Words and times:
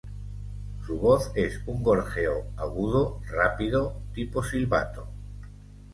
Su 0.83 0.97
voz 0.97 1.31
es 1.35 1.61
un 1.67 1.83
gorjeo 1.83 2.45
agudo, 2.57 3.21
rápido, 3.29 4.01
tipo 4.15 4.41
silbato. 4.43 5.05